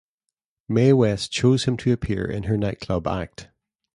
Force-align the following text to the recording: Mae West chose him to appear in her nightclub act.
Mae 0.67 0.93
West 0.93 1.31
chose 1.31 1.65
him 1.65 1.77
to 1.77 1.91
appear 1.93 2.25
in 2.25 2.45
her 2.45 2.57
nightclub 2.57 3.05
act. 3.05 3.49